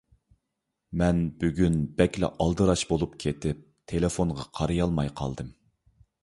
مەن 1.01 1.19
بۈگۈن 1.43 1.75
بەكلا 1.99 2.29
ئالدىراش 2.45 2.85
بولۇپ 2.93 3.13
كېتىپ، 3.25 3.61
تېلېفونغا 3.93 4.49
قارىيالماي 4.57 5.13
قالدىم. 5.23 5.55